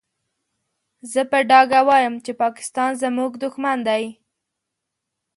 [1.11, 4.03] زه په ډاګه وايم چې پاکستان زموږ دوښمن دی.